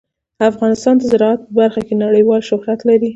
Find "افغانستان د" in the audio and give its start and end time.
0.51-1.03